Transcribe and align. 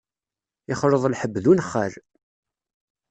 Yexleḍ 0.69 1.03
lḥeb 1.07 1.33
d 1.43 1.45
unexxal. 1.51 1.93